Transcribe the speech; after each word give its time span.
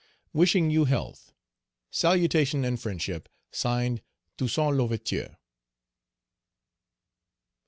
"Wishing 0.33 0.71
you 0.71 0.85
health, 0.85 1.31
"Salutation 1.91 2.65
and 2.65 2.81
Friendship, 2.81 3.29
(Signed) 3.51 4.01
"TOUSSAINT 4.35 4.75
L'OUVERTURE. 4.75 5.37